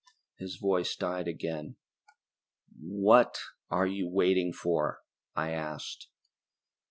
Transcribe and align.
His 0.39 0.55
voice 0.55 0.95
died 0.95 1.27
again. 1.27 1.75
"What 2.75 3.37
are 3.69 3.85
you 3.85 4.07
waiting 4.07 4.51
for?" 4.51 5.01
I 5.35 5.51
asked. 5.51 6.07